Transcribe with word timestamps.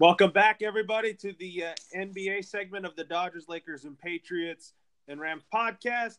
Welcome 0.00 0.30
back, 0.30 0.62
everybody, 0.62 1.12
to 1.12 1.34
the 1.38 1.64
uh, 1.64 1.74
NBA 1.94 2.46
segment 2.46 2.86
of 2.86 2.96
the 2.96 3.04
Dodgers, 3.04 3.50
Lakers, 3.50 3.84
and 3.84 3.98
Patriots 3.98 4.72
and 5.08 5.20
Rams 5.20 5.42
podcast. 5.54 6.16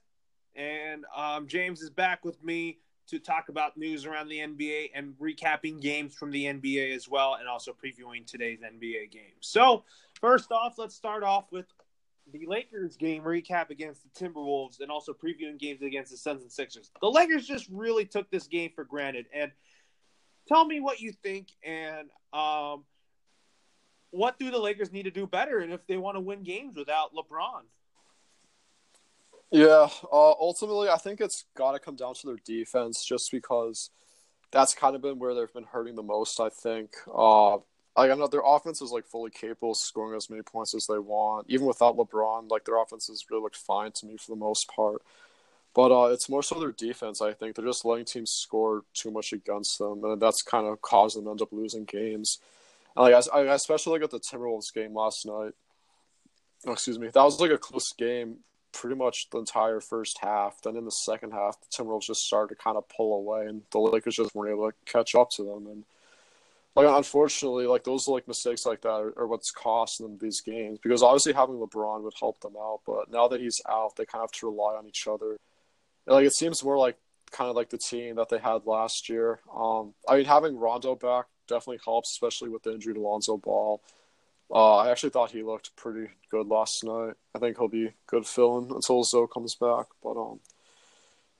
And 0.56 1.04
um, 1.16 1.48
James 1.48 1.82
is 1.82 1.90
back 1.90 2.24
with 2.24 2.44
me 2.44 2.78
to 3.08 3.18
talk 3.18 3.50
about 3.50 3.78
news 3.78 4.06
around 4.06 4.28
the 4.28 4.38
NBA 4.38 4.92
and 4.94 5.16
recapping 5.20 5.82
games 5.82 6.14
from 6.14 6.30
the 6.30 6.44
NBA 6.44 6.96
as 6.96 7.10
well, 7.10 7.38
and 7.40 7.50
also 7.50 7.72
previewing 7.72 8.24
today's 8.24 8.60
NBA 8.60 9.10
game. 9.10 9.34
So, 9.40 9.84
first 10.14 10.52
off, 10.52 10.76
let's 10.78 10.94
start 10.94 11.24
off 11.24 11.52
with 11.52 11.66
the 12.32 12.46
Lakers 12.46 12.98
game 12.98 13.24
recap 13.24 13.72
against 13.72 14.04
the 14.04 14.10
Timberwolves 14.10 14.82
and 14.82 14.92
also 14.92 15.12
previewing 15.12 15.58
games 15.58 15.82
against 15.82 16.12
the 16.12 16.18
Suns 16.18 16.44
and 16.44 16.52
Sixers. 16.52 16.92
The 17.02 17.10
Lakers 17.10 17.48
just 17.48 17.68
really 17.72 18.06
took 18.06 18.30
this 18.30 18.46
game 18.46 18.70
for 18.76 18.84
granted. 18.84 19.26
And 19.34 19.52
tell 20.48 20.66
me 20.66 20.82
what 20.82 21.00
you 21.00 21.14
think 21.24 21.48
and 21.66 22.10
um, 22.32 22.84
what 24.12 24.38
do 24.38 24.52
the 24.52 24.60
Lakers 24.60 24.92
need 24.92 25.04
to 25.04 25.12
do 25.12 25.26
better 25.26 25.60
and 25.60 25.74
if 25.74 25.86
they 25.88 25.98
want 25.98 26.16
to 26.16 26.22
win 26.22 26.44
games 26.44 26.76
without 26.78 27.14
LeBron? 27.14 27.64
Yeah, 29.52 29.90
uh, 30.12 30.32
ultimately, 30.32 30.88
I 30.88 30.98
think 30.98 31.20
it's 31.20 31.44
got 31.58 31.74
to 31.74 31.80
come 31.80 31.96
down 31.96 32.14
to 32.16 32.28
their 32.28 32.40
defense 32.46 33.04
just 33.04 33.32
because 33.32 33.90
that's 34.52 34.74
kind 34.74 34.96
of 34.96 35.02
been 35.02 35.20
where 35.20 35.34
they've 35.34 35.54
been 35.54 35.66
hurting 35.66 35.96
the 35.96 36.04
most, 36.04 36.40
I 36.40 36.50
think. 36.50 36.92
Uh, 37.14 37.58
like 37.98 38.10
I 38.10 38.16
know 38.16 38.28
their 38.28 38.42
offense 38.46 38.82
is 38.82 38.92
like 38.92 39.06
fully 39.06 39.30
capable 39.30 39.72
of 39.72 39.78
scoring 39.78 40.16
as 40.16 40.30
many 40.30 40.42
points 40.42 40.74
as 40.74 40.88
they 40.88 41.00
want. 41.00 41.48
Even 41.50 41.68
without 41.68 41.98
LeBron, 41.98 42.50
like 42.50 42.64
their 42.64 42.82
offense 42.82 43.08
has 43.08 43.26
really 43.30 43.44
looked 43.44 43.58
fine 43.58 43.92
to 43.94 44.06
me 44.06 44.18
for 44.18 44.32
the 44.32 44.40
most 44.40 44.70
part. 44.74 45.02
But 45.74 45.92
uh, 45.92 46.12
it's 46.12 46.30
more 46.30 46.44
so 46.44 46.60
their 46.60 46.72
defense. 46.72 47.22
I 47.22 47.34
think 47.34 47.56
they're 47.56 47.66
just 47.66 47.86
letting 47.86 48.06
teams 48.06 48.32
score 48.32 48.84
too 48.94 49.12
much 49.12 49.34
against 49.34 49.78
them, 49.80 50.04
and 50.04 50.22
that's 50.22 50.42
kind 50.42 50.68
of 50.68 50.82
caused 50.82 51.18
them 51.18 51.26
to 51.26 51.32
end 51.32 51.42
up 51.42 51.52
losing 51.52 51.86
games. 51.86 52.40
Like 52.96 53.14
I, 53.14 53.40
I 53.40 53.54
especially 53.54 53.94
look 53.94 54.04
at 54.04 54.12
the 54.12 54.20
Timberwolves 54.20 54.74
game 54.74 54.94
last 54.94 55.26
night. 55.26 55.54
Oh, 56.66 56.74
excuse 56.74 57.00
me, 57.00 57.08
that 57.08 57.24
was 57.24 57.40
like 57.40 57.52
a 57.52 57.58
close 57.58 57.94
game, 57.94 58.38
pretty 58.72 58.96
much 58.96 59.30
the 59.30 59.40
entire 59.40 59.80
first 59.80 60.20
half. 60.20 60.62
Then 60.62 60.76
in 60.76 60.86
the 60.86 60.92
second 60.92 61.32
half, 61.32 61.58
the 61.60 61.68
Timberwolves 61.68 62.04
just 62.04 62.26
started 62.26 62.56
to 62.56 62.62
kind 62.62 62.78
of 62.78 62.88
pull 62.90 63.16
away, 63.16 63.48
and 63.48 63.64
the 63.72 63.80
Lakers 63.80 64.16
just 64.16 64.36
weren't 64.36 64.52
able 64.52 64.70
to 64.70 64.78
catch 64.86 65.16
up 65.16 65.32
to 65.32 65.44
them. 65.44 65.68
And 65.68 65.86
like 66.76 66.88
unfortunately, 66.88 67.68
like 67.68 67.84
those 67.84 68.08
like 68.08 68.28
mistakes 68.28 68.66
like 68.66 68.82
that 68.82 68.90
are, 68.90 69.14
are, 69.18 69.28
what's 69.28 69.52
costing 69.52 70.06
them 70.06 70.18
these 70.22 70.42
games 70.42 70.80
because 70.82 71.04
obviously 71.04 71.34
having 71.34 71.56
LeBron 71.56 72.04
would 72.04 72.14
help 72.20 72.40
them 72.42 72.56
out, 72.58 72.82
but 72.86 73.12
now 73.12 73.28
that 73.28 73.42
he's 73.42 73.62
out, 73.70 73.96
they 73.96 74.06
kind 74.06 74.24
of 74.24 74.30
have 74.30 74.40
to 74.40 74.50
rely 74.50 74.76
on 74.76 74.88
each 74.88 75.08
other. 75.08 75.32
And, 76.08 76.16
like 76.16 76.26
it 76.26 76.34
seems 76.34 76.64
more 76.64 76.78
like 76.78 76.98
kind 77.32 77.50
of 77.50 77.56
like 77.56 77.70
the 77.70 77.78
team 77.78 78.16
that 78.16 78.30
they 78.30 78.38
had 78.38 78.66
last 78.66 79.10
year. 79.10 79.40
Um, 79.54 79.94
I 80.08 80.18
mean, 80.18 80.26
having 80.26 80.58
Rondo 80.58 80.96
back 80.96 81.26
definitely 81.48 81.80
helps, 81.84 82.12
especially 82.12 82.50
with 82.50 82.64
the 82.64 82.74
injury 82.74 82.94
to 82.94 83.00
Lonzo 83.00 83.38
Ball. 83.38 83.82
Uh, 84.54 84.78
I 84.78 84.92
actually 84.92 85.12
thought 85.12 85.32
he 85.32 85.44
looked 85.44 85.76
pretty 85.76 86.10
good 86.30 86.48
last 86.48 86.84
night. 86.84 87.14
I 87.34 87.40
think 87.40 87.58
he'll 87.58 87.70
be 87.70 87.94
good 88.08 88.26
filling 88.26 88.70
until 88.72 89.04
Zoe 89.04 89.28
comes 89.34 89.56
back. 89.56 89.86
But 90.04 90.20
um, 90.20 90.40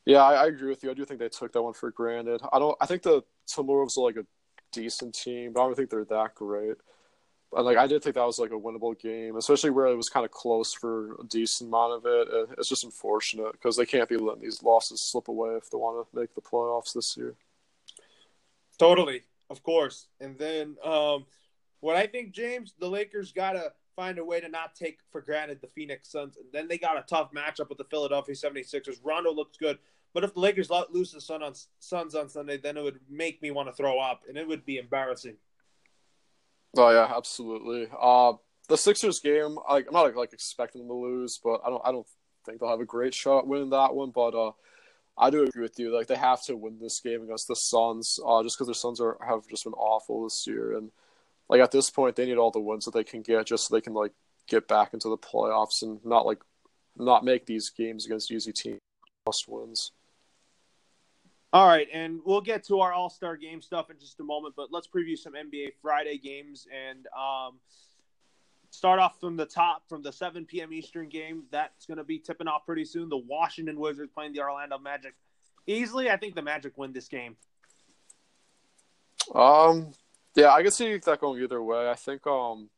yeah, 0.06 0.24
I, 0.24 0.44
I, 0.44 0.48
agree 0.48 0.70
with 0.70 0.82
you. 0.84 0.92
I 0.92 0.94
do 0.94 1.04
think 1.04 1.20
they 1.20 1.28
took 1.28 1.52
that 1.52 1.62
one 1.62 1.74
for 1.74 1.92
granted. 1.92 2.42
I 2.54 2.60
don't. 2.60 2.78
I 2.80 2.86
think 2.86 3.02
the 3.02 3.24
Timberwolves 3.50 3.98
are 3.98 4.04
like 4.04 4.16
a 4.16 4.26
decent 4.72 5.14
team, 5.14 5.52
but 5.54 5.62
I 5.62 5.66
don't 5.66 5.76
think 5.76 5.90
they're 5.90 6.06
that 6.06 6.36
great. 6.36 6.78
And 7.54 7.66
like 7.66 7.78
I 7.78 7.86
did 7.86 8.02
think 8.02 8.16
that 8.16 8.26
was 8.26 8.40
like 8.40 8.52
a 8.52 8.60
winnable 8.60 8.98
game, 8.98 9.36
especially 9.36 9.72
where 9.72 9.88
it 9.88 9.98
was 9.98 10.08
kind 10.08 10.26
of 10.26 10.32
close 10.32 10.74
for 10.74 11.16
a 11.16 11.26
decent 11.26 11.70
amount 11.70 11.94
of 11.94 12.06
it. 12.06 12.50
It's 12.58 12.70
just 12.70 12.86
unfortunate 12.86 13.52
because 13.52 13.76
they 13.76 13.86
can't 13.86 14.08
be 14.08 14.16
letting 14.16 14.42
these 14.42 14.64
losses 14.64 15.02
slip 15.02 15.28
away 15.28 15.56
if 15.56 15.70
they 15.70 15.78
want 15.78 16.08
to 16.08 16.18
make 16.18 16.34
the 16.34 16.42
playoffs 16.42 16.94
this 16.94 17.18
year. 17.18 17.36
Totally, 18.80 19.24
of 19.52 19.62
course. 19.64 20.08
And 20.20 20.38
then 20.38 20.78
um, 20.84 21.26
what 21.82 21.96
I 21.96 22.08
think, 22.08 22.32
James, 22.32 22.74
the 22.80 22.88
Lakers 22.88 23.32
gotta 23.32 23.74
find 23.96 24.18
a 24.18 24.26
way 24.26 24.40
to 24.40 24.50
not 24.50 24.74
take 24.74 25.00
for 25.12 25.22
granted 25.22 25.60
the 25.62 25.68
Phoenix 25.68 26.10
Suns. 26.10 26.38
And 26.38 26.46
then 26.54 26.68
they 26.68 26.78
got 26.78 26.98
a 26.98 27.04
tough 27.08 27.32
matchup 27.34 27.70
with 27.70 27.78
the 27.78 27.84
Philadelphia 27.84 28.34
76ers. 28.34 29.00
Rondo 29.04 29.32
looks 29.32 29.58
good. 29.58 29.78
But 30.14 30.24
if 30.24 30.34
the 30.34 30.40
Lakers 30.40 30.70
lose 30.90 31.12
the 31.12 31.22
Sun 31.22 31.44
on, 31.44 31.54
Suns 31.80 32.16
on 32.16 32.28
Sunday, 32.28 32.58
then 32.58 32.78
it 32.78 32.84
would 32.84 33.00
make 33.10 33.42
me 33.42 33.52
want 33.52 33.70
to 33.70 33.74
throw 33.74 34.00
up, 34.00 34.24
and 34.28 34.38
it 34.38 34.48
would 34.48 34.66
be 34.66 34.78
embarrassing. 34.78 35.36
Oh 36.78 36.90
yeah, 36.90 37.12
absolutely. 37.16 37.88
Uh, 37.98 38.34
the 38.68 38.78
Sixers 38.78 39.20
game, 39.20 39.58
like, 39.70 39.88
I'm 39.88 39.94
not 39.94 40.16
like 40.16 40.34
expecting 40.34 40.82
them 40.82 40.90
to 40.90 40.94
lose, 40.94 41.40
but 41.44 41.62
I 41.66 41.70
don't, 41.70 41.82
I 41.86 41.92
don't 41.92 42.08
think 42.46 42.60
they'll 42.60 42.70
have 42.70 42.82
a 42.82 42.86
great 42.86 43.14
shot 43.14 43.48
winning 43.48 43.70
that 43.70 43.94
one. 43.94 44.12
But 44.12 44.34
uh, 44.36 44.52
I 45.22 45.30
do 45.30 45.44
agree 45.44 45.62
with 45.62 45.78
you. 45.78 45.96
Like 45.96 46.08
they 46.08 46.16
have 46.16 46.44
to 46.46 46.58
win 46.58 46.80
this 46.82 47.00
game 47.00 47.22
against 47.22 47.48
the 47.48 47.56
Suns, 47.56 48.20
uh, 48.26 48.42
just 48.42 48.58
because 48.58 48.68
the 48.68 48.76
Suns 48.76 49.00
are 49.00 49.18
have 49.26 49.48
just 49.48 49.64
been 49.64 49.74
awful 49.74 50.24
this 50.24 50.46
year, 50.48 50.76
and 50.76 50.92
like 51.48 51.62
at 51.62 51.72
this 51.72 51.92
point, 51.92 52.16
they 52.16 52.26
need 52.26 52.40
all 52.40 52.50
the 52.50 52.60
wins 52.60 52.86
that 52.86 52.96
they 52.96 53.04
can 53.04 53.22
get 53.22 53.46
just 53.46 53.68
so 53.68 53.76
they 53.76 53.82
can 53.82 53.94
like 53.94 54.14
get 54.48 54.68
back 54.68 54.96
into 54.96 55.10
the 55.10 55.18
playoffs 55.18 55.84
and 55.84 56.04
not 56.04 56.26
like 56.26 56.40
not 56.98 57.24
make 57.24 57.46
these 57.46 57.70
games 57.70 58.08
against 58.08 58.32
easy 58.32 58.52
teams 58.52 58.80
must 59.28 59.48
wins. 59.48 59.92
All 61.54 61.68
right, 61.68 61.88
and 61.94 62.22
we'll 62.26 62.42
get 62.42 62.64
to 62.68 62.80
our 62.80 62.92
All 62.92 63.10
Star 63.10 63.38
game 63.38 63.62
stuff 63.62 63.92
in 63.92 64.00
just 64.00 64.20
a 64.22 64.24
moment, 64.24 64.56
but 64.58 64.70
let's 64.72 64.88
preview 64.88 65.18
some 65.18 65.34
NBA 65.34 65.74
Friday 65.84 66.18
games 66.18 66.66
and 66.74 67.06
um, 67.08 67.60
start 68.72 69.00
off 69.00 69.20
from 69.20 69.38
the 69.38 69.46
top 69.46 69.84
from 69.88 70.02
the 70.02 70.12
7 70.12 70.46
p.m. 70.46 70.74
Eastern 70.74 71.10
game. 71.10 71.44
That's 71.52 71.86
going 71.86 71.98
to 71.98 72.04
be 72.04 72.18
tipping 72.18 72.48
off 72.48 72.66
pretty 72.66 72.86
soon. 72.86 73.10
The 73.10 73.18
Washington 73.18 73.80
Wizards 73.80 74.12
playing 74.14 74.34
the 74.34 74.42
Orlando 74.42 74.80
Magic. 74.80 75.14
Easily, 75.68 76.10
I 76.10 76.18
think 76.18 76.34
the 76.34 76.42
Magic 76.42 76.78
win 76.78 76.92
this 76.92 77.08
game. 77.08 77.36
Um, 79.36 79.92
yeah, 80.36 80.52
I 80.52 80.64
can 80.64 80.72
see 80.72 80.98
that 80.98 81.22
going 81.22 81.44
either 81.44 81.62
way. 81.62 81.90
I 81.90 81.94
think 81.94 82.26
um, 82.26 82.70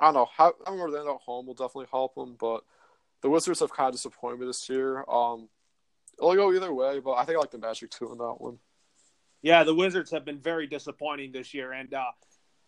I 0.00 0.06
don't 0.06 0.14
know 0.14 0.28
how 0.36 0.54
I 0.66 0.70
they 0.70 0.98
end 0.98 1.08
at 1.08 1.16
home 1.24 1.46
will 1.46 1.54
definitely 1.54 1.86
help 1.90 2.14
them, 2.14 2.36
but 2.40 2.64
the 3.20 3.30
Wizards 3.30 3.60
have 3.60 3.72
kind 3.72 3.88
of 3.88 3.94
disappointed 3.94 4.40
me 4.40 4.46
this 4.46 4.68
year. 4.68 5.04
Um, 5.08 5.48
it'll 6.18 6.34
go 6.34 6.52
either 6.52 6.72
way, 6.72 6.98
but 7.00 7.12
I 7.12 7.24
think 7.24 7.36
I 7.36 7.40
like 7.40 7.50
the 7.50 7.58
Magic 7.58 7.90
too 7.90 8.10
in 8.10 8.18
that 8.18 8.36
one. 8.40 8.58
Yeah, 9.42 9.62
the 9.64 9.74
Wizards 9.74 10.10
have 10.10 10.24
been 10.24 10.38
very 10.38 10.66
disappointing 10.66 11.32
this 11.32 11.54
year, 11.54 11.72
and 11.72 11.92
uh, 11.94 12.10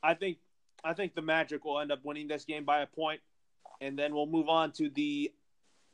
I 0.02 0.14
think 0.14 0.38
I 0.84 0.94
think 0.94 1.14
the 1.14 1.22
Magic 1.22 1.64
will 1.64 1.80
end 1.80 1.92
up 1.92 2.00
winning 2.04 2.28
this 2.28 2.44
game 2.44 2.64
by 2.64 2.80
a 2.80 2.86
point, 2.86 3.20
and 3.80 3.98
then 3.98 4.14
we'll 4.14 4.26
move 4.26 4.48
on 4.48 4.72
to 4.72 4.90
the 4.90 5.32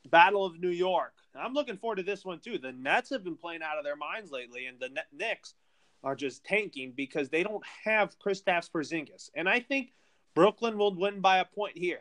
Battle 0.09 0.45
of 0.45 0.59
New 0.59 0.71
York. 0.71 1.13
I'm 1.35 1.53
looking 1.53 1.77
forward 1.77 1.97
to 1.97 2.03
this 2.03 2.25
one 2.25 2.41
too. 2.41 2.59
The 2.59 2.73
Nets 2.73 3.11
have 3.11 3.23
been 3.23 3.37
playing 3.37 3.63
out 3.63 3.79
of 3.79 3.85
their 3.85 3.97
minds 3.97 4.31
lately, 4.31 4.67
and 4.67 4.79
the 4.81 4.91
Knicks 5.13 5.55
are 6.03 6.15
just 6.15 6.45
tanking 6.45 6.93
because 6.97 7.29
they 7.29 7.43
don't 7.43 7.65
have 7.85 8.19
Kristaps 8.19 8.71
Porzingis, 8.71 9.31
and 9.35 9.49
I 9.49 9.61
think 9.61 9.93
Brooklyn 10.35 10.79
will 10.79 10.95
win 10.95 11.21
by 11.21 11.39
a 11.39 11.45
point 11.45 11.77
here. 11.77 12.01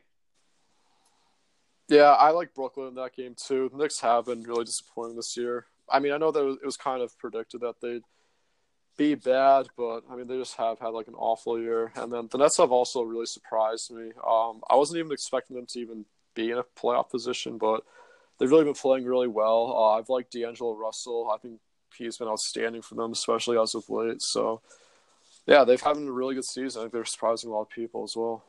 Yeah, 1.89 2.11
I 2.11 2.31
like 2.31 2.53
Brooklyn 2.53 2.89
in 2.89 2.95
that 2.95 3.15
game 3.15 3.35
too. 3.35 3.69
The 3.69 3.77
Knicks 3.77 3.99
have 4.01 4.25
been 4.25 4.43
really 4.43 4.65
disappointing 4.65 5.15
this 5.15 5.37
year. 5.37 5.65
I 5.89 5.99
mean, 5.99 6.11
I 6.11 6.17
know 6.17 6.31
that 6.31 6.57
it 6.61 6.65
was 6.65 6.77
kind 6.77 7.01
of 7.01 7.17
predicted 7.17 7.61
that 7.61 7.75
they'd 7.81 8.03
be 8.97 9.15
bad, 9.15 9.67
but 9.77 10.01
I 10.09 10.15
mean, 10.15 10.27
they 10.27 10.37
just 10.37 10.57
have 10.57 10.79
had 10.79 10.89
like 10.89 11.07
an 11.07 11.15
awful 11.15 11.59
year. 11.59 11.91
And 11.95 12.11
then 12.11 12.27
the 12.31 12.39
Nets 12.39 12.57
have 12.57 12.71
also 12.71 13.03
really 13.03 13.27
surprised 13.27 13.91
me. 13.91 14.11
Um, 14.27 14.61
I 14.69 14.75
wasn't 14.75 14.99
even 14.99 15.11
expecting 15.11 15.55
them 15.55 15.67
to 15.67 15.79
even 15.79 16.05
be 16.33 16.51
in 16.51 16.57
a 16.57 16.63
playoff 16.63 17.09
position, 17.09 17.57
but 17.57 17.83
they've 18.37 18.49
really 18.49 18.65
been 18.65 18.73
playing 18.73 19.05
really 19.05 19.27
well. 19.27 19.73
Uh, 19.75 19.97
I've 19.97 20.09
liked 20.09 20.31
D'Angelo 20.31 20.75
Russell. 20.75 21.31
I 21.33 21.37
think 21.37 21.59
he's 21.97 22.17
been 22.17 22.27
outstanding 22.27 22.81
for 22.81 22.95
them, 22.95 23.11
especially 23.11 23.57
as 23.57 23.75
of 23.75 23.89
late. 23.89 24.21
So, 24.21 24.61
yeah, 25.45 25.63
they've 25.63 25.81
had 25.81 25.97
a 25.97 26.11
really 26.11 26.35
good 26.35 26.45
season. 26.45 26.79
I 26.79 26.83
think 26.83 26.93
they're 26.93 27.05
surprising 27.05 27.49
a 27.49 27.53
lot 27.53 27.61
of 27.61 27.69
people 27.69 28.03
as 28.03 28.15
well. 28.15 28.43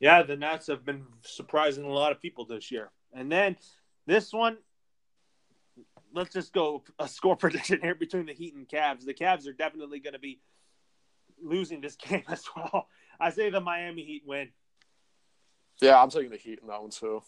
Yeah, 0.00 0.22
the 0.22 0.36
Nets 0.36 0.66
have 0.66 0.84
been 0.84 1.04
surprising 1.22 1.84
a 1.84 1.92
lot 1.92 2.12
of 2.12 2.20
people 2.20 2.44
this 2.44 2.70
year. 2.70 2.90
And 3.12 3.30
then 3.30 3.56
this 4.06 4.32
one, 4.32 4.58
let's 6.14 6.32
just 6.32 6.52
go 6.52 6.82
a 6.98 7.08
score 7.08 7.36
prediction 7.44 7.80
here 7.82 7.94
between 7.94 8.26
the 8.26 8.32
Heat 8.32 8.54
and 8.54 8.68
Cavs. 8.68 9.04
The 9.04 9.14
Cavs 9.14 9.46
are 9.46 9.52
definitely 9.52 10.00
going 10.00 10.14
to 10.14 10.18
be 10.18 10.40
losing 11.42 11.80
this 11.80 11.96
game 12.08 12.24
as 12.28 12.44
well. 12.56 12.88
I 13.20 13.30
say 13.30 13.50
the 13.50 13.60
Miami 13.60 14.04
Heat 14.04 14.22
win. 14.26 14.48
Yeah, 15.80 16.00
I'm 16.00 16.10
taking 16.10 16.30
the 16.30 16.36
Heat 16.36 16.60
in 16.62 16.68
that 16.68 16.80
one 16.80 16.90
too. 16.90 17.22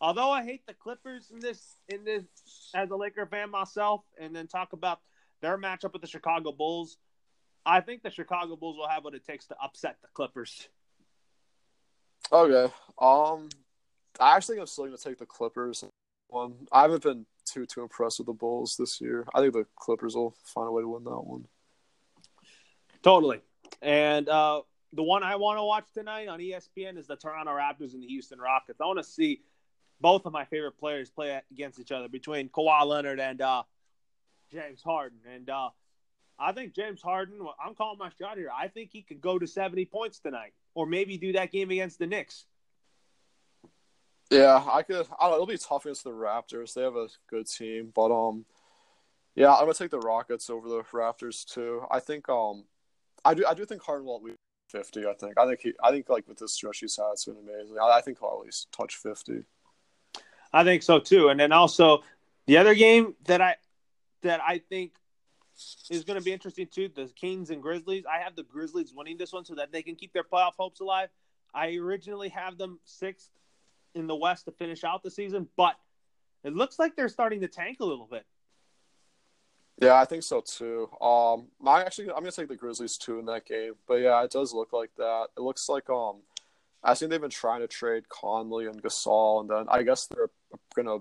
Although 0.00 0.30
I 0.30 0.42
hate 0.42 0.66
the 0.66 0.74
Clippers 0.74 1.30
in 1.30 1.38
this 1.38 1.76
in 1.88 2.02
this 2.02 2.24
as 2.74 2.90
a 2.90 2.96
Laker 2.96 3.26
fan 3.26 3.50
myself, 3.50 4.00
and 4.20 4.34
then 4.34 4.48
talk 4.48 4.72
about 4.72 4.98
their 5.40 5.56
matchup 5.56 5.92
with 5.92 6.02
the 6.02 6.08
Chicago 6.08 6.50
Bulls, 6.50 6.96
I 7.64 7.80
think 7.80 8.02
the 8.02 8.10
Chicago 8.10 8.56
Bulls 8.56 8.78
will 8.78 8.88
have 8.88 9.04
what 9.04 9.14
it 9.14 9.24
takes 9.24 9.46
to 9.46 9.56
upset 9.62 9.98
the 10.02 10.08
Clippers. 10.12 10.68
Okay. 12.32 12.72
Um, 13.00 13.48
I 14.18 14.36
actually 14.36 14.56
think 14.56 14.62
I'm 14.62 14.66
still 14.66 14.86
going 14.86 14.96
to 14.96 15.02
take 15.02 15.18
the 15.18 15.26
Clippers. 15.26 15.84
One, 16.28 16.66
I 16.72 16.82
haven't 16.82 17.02
been 17.02 17.26
too 17.44 17.66
too 17.66 17.82
impressed 17.82 18.18
with 18.18 18.26
the 18.26 18.32
Bulls 18.32 18.76
this 18.76 19.00
year. 19.00 19.26
I 19.34 19.40
think 19.40 19.52
the 19.52 19.66
Clippers 19.76 20.14
will 20.14 20.34
find 20.44 20.68
a 20.68 20.72
way 20.72 20.82
to 20.82 20.88
win 20.88 21.04
that 21.04 21.20
one. 21.20 21.46
Totally. 23.02 23.40
And 23.80 24.28
uh, 24.28 24.62
the 24.92 25.02
one 25.02 25.22
I 25.22 25.36
want 25.36 25.58
to 25.58 25.64
watch 25.64 25.86
tonight 25.92 26.28
on 26.28 26.38
ESPN 26.38 26.98
is 26.98 27.06
the 27.06 27.16
Toronto 27.16 27.52
Raptors 27.52 27.94
and 27.94 28.02
the 28.02 28.06
Houston 28.06 28.38
Rockets. 28.38 28.80
I 28.80 28.86
want 28.86 28.98
to 28.98 29.04
see 29.04 29.40
both 30.00 30.26
of 30.26 30.32
my 30.32 30.44
favorite 30.44 30.78
players 30.78 31.10
play 31.10 31.40
against 31.50 31.78
each 31.78 31.92
other 31.92 32.08
between 32.08 32.48
Kawhi 32.48 32.86
Leonard 32.86 33.20
and 33.20 33.40
uh, 33.40 33.62
James 34.50 34.82
Harden. 34.82 35.18
And 35.32 35.48
uh, 35.48 35.70
I 36.38 36.52
think 36.52 36.74
James 36.74 37.00
Harden. 37.00 37.38
I'm 37.64 37.74
calling 37.74 37.98
my 37.98 38.10
shot 38.20 38.36
here. 38.36 38.50
I 38.54 38.68
think 38.68 38.90
he 38.92 39.02
could 39.02 39.20
go 39.20 39.38
to 39.38 39.46
70 39.46 39.84
points 39.86 40.18
tonight, 40.18 40.52
or 40.74 40.86
maybe 40.86 41.16
do 41.16 41.32
that 41.32 41.52
game 41.52 41.70
against 41.70 41.98
the 41.98 42.06
Knicks. 42.06 42.46
Yeah, 44.32 44.64
I 44.70 44.82
could. 44.82 45.06
I 45.20 45.26
don't. 45.26 45.34
It'll 45.34 45.46
be 45.46 45.58
tough 45.58 45.84
against 45.84 46.04
the 46.04 46.10
Raptors. 46.10 46.72
They 46.72 46.82
have 46.82 46.96
a 46.96 47.08
good 47.28 47.46
team, 47.46 47.92
but 47.94 48.10
um, 48.10 48.46
yeah, 49.34 49.52
I'm 49.52 49.60
gonna 49.60 49.74
take 49.74 49.90
the 49.90 49.98
Rockets 49.98 50.48
over 50.48 50.68
the 50.68 50.82
Raptors 50.84 51.44
too. 51.44 51.84
I 51.90 52.00
think 52.00 52.28
um, 52.28 52.64
I 53.24 53.34
do. 53.34 53.44
I 53.46 53.54
do 53.54 53.66
think 53.66 53.82
Harden 53.82 54.06
will 54.06 54.16
at 54.16 54.22
least 54.22 54.38
50. 54.70 55.06
I 55.06 55.12
think. 55.12 55.38
I 55.38 55.46
think 55.46 55.60
he. 55.60 55.74
I 55.82 55.90
think 55.90 56.08
like 56.08 56.26
with 56.26 56.38
this 56.38 56.54
stretch 56.54 56.78
he's 56.78 56.96
had, 56.96 57.10
it's 57.12 57.26
been 57.26 57.36
amazing. 57.36 57.76
I, 57.78 57.98
I 57.98 58.00
think 58.00 58.20
he'll 58.20 58.30
at 58.30 58.44
least 58.44 58.72
touch 58.72 58.96
50. 58.96 59.44
I 60.52 60.64
think 60.64 60.82
so 60.82 60.98
too. 60.98 61.28
And 61.28 61.38
then 61.38 61.52
also 61.52 62.02
the 62.46 62.56
other 62.56 62.74
game 62.74 63.14
that 63.26 63.42
I 63.42 63.56
that 64.22 64.40
I 64.40 64.58
think 64.58 64.92
is 65.90 66.04
going 66.04 66.18
to 66.18 66.24
be 66.24 66.32
interesting 66.32 66.68
too. 66.72 66.88
The 66.88 67.10
Kings 67.14 67.50
and 67.50 67.62
Grizzlies. 67.62 68.04
I 68.10 68.22
have 68.22 68.34
the 68.34 68.44
Grizzlies 68.44 68.94
winning 68.94 69.18
this 69.18 69.32
one 69.32 69.44
so 69.44 69.54
that 69.56 69.72
they 69.72 69.82
can 69.82 69.94
keep 69.94 70.14
their 70.14 70.24
playoff 70.24 70.54
hopes 70.58 70.80
alive. 70.80 71.10
I 71.54 71.74
originally 71.76 72.30
have 72.30 72.56
them 72.56 72.80
sixth 72.84 73.28
in 73.94 74.06
the 74.06 74.16
West 74.16 74.46
to 74.46 74.52
finish 74.52 74.84
out 74.84 75.02
the 75.02 75.10
season, 75.10 75.48
but 75.56 75.76
it 76.44 76.54
looks 76.54 76.78
like 76.78 76.96
they're 76.96 77.08
starting 77.08 77.40
to 77.40 77.48
tank 77.48 77.78
a 77.80 77.84
little 77.84 78.08
bit. 78.10 78.24
Yeah, 79.80 79.94
I 79.94 80.04
think 80.04 80.22
so 80.22 80.40
too. 80.40 80.88
Um, 81.00 81.46
I 81.66 81.82
actually 81.82 82.10
I'm 82.10 82.16
gonna 82.16 82.32
take 82.32 82.48
the 82.48 82.56
Grizzlies 82.56 82.96
too 82.98 83.18
in 83.18 83.26
that 83.26 83.46
game, 83.46 83.72
but 83.88 83.96
yeah, 83.96 84.22
it 84.22 84.30
does 84.30 84.52
look 84.52 84.72
like 84.72 84.90
that. 84.96 85.28
It 85.36 85.40
looks 85.40 85.68
like 85.68 85.88
um, 85.90 86.18
I 86.84 86.94
think 86.94 87.10
they've 87.10 87.20
been 87.20 87.30
trying 87.30 87.60
to 87.60 87.68
trade 87.68 88.08
Conley 88.08 88.66
and 88.66 88.82
Gasol, 88.82 89.40
and 89.40 89.50
then 89.50 89.64
I 89.68 89.82
guess 89.82 90.06
they're 90.06 90.30
gonna 90.74 90.98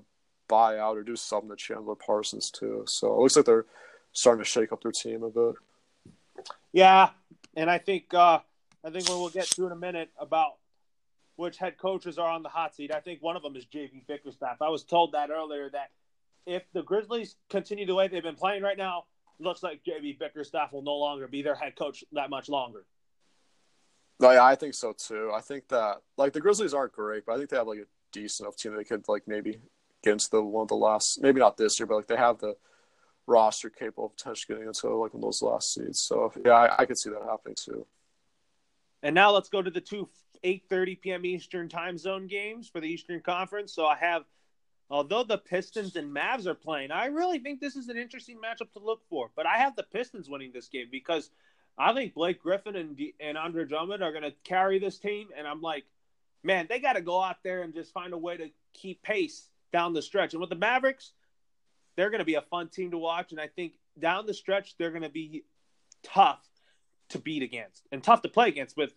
buy 0.47 0.79
out 0.79 0.97
or 0.97 1.03
do 1.03 1.15
something 1.15 1.49
to 1.49 1.55
Chandler 1.55 1.95
Parsons 1.95 2.49
too. 2.49 2.83
So 2.87 3.13
it 3.13 3.19
looks 3.19 3.35
like 3.35 3.45
they're 3.45 3.65
starting 4.13 4.43
to 4.43 4.49
shake 4.49 4.71
up 4.71 4.81
their 4.81 4.91
team 4.91 5.23
a 5.23 5.29
bit. 5.29 5.55
Yeah, 6.71 7.09
and 7.55 7.69
I 7.69 7.77
think 7.77 8.13
uh, 8.13 8.39
I 8.83 8.89
think 8.89 9.07
we'll 9.09 9.29
get 9.29 9.45
to 9.51 9.65
in 9.65 9.71
a 9.71 9.75
minute 9.75 10.09
about 10.19 10.53
which 11.35 11.57
head 11.57 11.77
coaches 11.77 12.17
are 12.17 12.29
on 12.29 12.43
the 12.43 12.49
hot 12.49 12.75
seat. 12.75 12.93
I 12.93 12.99
think 12.99 13.21
one 13.21 13.35
of 13.35 13.43
them 13.43 13.55
is 13.55 13.65
JB 13.65 14.07
Bickerstaff. 14.07 14.57
I 14.61 14.69
was 14.69 14.83
told 14.83 15.13
that 15.13 15.29
earlier 15.29 15.69
that 15.69 15.89
if 16.45 16.63
the 16.73 16.83
Grizzlies 16.83 17.35
continue 17.49 17.85
the 17.85 17.95
way 17.95 18.07
they've 18.07 18.23
been 18.23 18.35
playing 18.35 18.63
right 18.63 18.77
now, 18.77 19.05
looks 19.39 19.63
like 19.63 19.81
JB 19.83 20.19
Bickerstaff 20.19 20.71
will 20.71 20.83
no 20.83 20.95
longer 20.95 21.27
be 21.27 21.41
their 21.41 21.55
head 21.55 21.75
coach 21.75 22.03
that 22.11 22.29
much 22.29 22.49
longer. 22.49 22.85
No, 24.19 24.31
yeah, 24.31 24.43
I 24.43 24.55
think 24.55 24.75
so 24.75 24.93
too. 24.93 25.31
I 25.33 25.41
think 25.41 25.67
that 25.69 26.01
like 26.17 26.33
the 26.33 26.41
Grizzlies 26.41 26.73
aren't 26.73 26.93
great, 26.93 27.25
but 27.25 27.33
I 27.33 27.37
think 27.37 27.49
they 27.49 27.57
have 27.57 27.67
like 27.67 27.79
a 27.79 27.87
decent 28.11 28.45
enough 28.45 28.55
team 28.55 28.73
that 28.73 28.77
they 28.77 28.83
could 28.83 29.07
like 29.07 29.23
maybe 29.27 29.59
get 30.03 30.13
into 30.13 30.29
the 30.29 30.43
one 30.43 30.63
of 30.63 30.67
the 30.67 30.75
last 30.75 31.21
maybe 31.21 31.39
not 31.39 31.57
this 31.57 31.79
year, 31.79 31.87
but 31.87 31.95
like 31.95 32.07
they 32.07 32.17
have 32.17 32.37
the 32.37 32.55
roster 33.25 33.69
capable 33.69 34.05
of 34.05 34.15
potentially 34.15 34.55
getting 34.55 34.67
into 34.67 34.87
like 34.89 35.13
one 35.13 35.21
of 35.21 35.21
those 35.21 35.41
last 35.41 35.73
seeds. 35.73 35.99
So 35.99 36.31
yeah, 36.45 36.51
I, 36.51 36.81
I 36.81 36.85
could 36.85 36.97
see 36.97 37.09
that 37.09 37.23
happening 37.27 37.55
too. 37.55 37.85
And 39.03 39.15
now 39.15 39.31
let's 39.31 39.49
go 39.49 39.61
to 39.61 39.71
the 39.71 39.81
two 39.81 40.09
8:30 40.43 41.01
p.m. 41.01 41.25
Eastern 41.25 41.69
time 41.69 41.97
zone 41.97 42.27
games 42.27 42.67
for 42.67 42.79
the 42.79 42.87
Eastern 42.87 43.21
Conference. 43.21 43.73
So 43.73 43.85
I 43.85 43.95
have, 43.97 44.23
although 44.89 45.23
the 45.23 45.37
Pistons 45.37 45.95
and 45.95 46.15
Mavs 46.15 46.45
are 46.45 46.55
playing, 46.55 46.91
I 46.91 47.07
really 47.07 47.39
think 47.39 47.59
this 47.59 47.75
is 47.75 47.89
an 47.89 47.97
interesting 47.97 48.37
matchup 48.37 48.71
to 48.73 48.79
look 48.79 49.01
for. 49.09 49.29
But 49.35 49.45
I 49.45 49.57
have 49.57 49.75
the 49.75 49.83
Pistons 49.83 50.29
winning 50.29 50.51
this 50.53 50.67
game 50.67 50.87
because 50.91 51.29
I 51.77 51.93
think 51.93 52.13
Blake 52.13 52.41
Griffin 52.41 52.75
and 52.75 52.99
and 53.19 53.37
Andre 53.37 53.65
Drummond 53.65 54.03
are 54.03 54.11
going 54.11 54.23
to 54.23 54.33
carry 54.43 54.79
this 54.79 54.97
team, 54.97 55.29
and 55.37 55.47
I'm 55.47 55.61
like, 55.61 55.85
man, 56.43 56.67
they 56.69 56.79
got 56.79 56.93
to 56.93 57.01
go 57.01 57.21
out 57.21 57.37
there 57.43 57.61
and 57.61 57.73
just 57.73 57.93
find 57.93 58.13
a 58.13 58.17
way 58.17 58.37
to 58.37 58.49
keep 58.73 59.01
pace 59.01 59.49
down 59.71 59.93
the 59.93 60.01
stretch. 60.01 60.33
And 60.33 60.41
with 60.41 60.49
the 60.49 60.55
Mavericks, 60.55 61.13
they're 61.95 62.09
going 62.09 62.19
to 62.19 62.25
be 62.25 62.35
a 62.35 62.41
fun 62.41 62.67
team 62.67 62.91
to 62.91 62.97
watch, 62.97 63.31
and 63.31 63.39
I 63.39 63.47
think 63.47 63.73
down 63.99 64.25
the 64.25 64.33
stretch 64.33 64.77
they're 64.77 64.91
going 64.91 65.03
to 65.03 65.09
be 65.09 65.43
tough 66.03 66.41
to 67.09 67.19
beat 67.19 67.43
against 67.43 67.87
and 67.91 68.01
tough 68.03 68.21
to 68.21 68.29
play 68.29 68.47
against 68.47 68.77
with 68.77 68.93